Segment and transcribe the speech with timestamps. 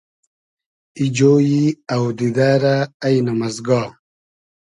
[0.97, 1.63] ای جۉیی
[1.93, 3.81] اۆدیدۂ رۂ اݷنئم از گا